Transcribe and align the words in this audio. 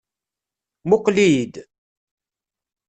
Muqel-iyi-d. 0.87 1.55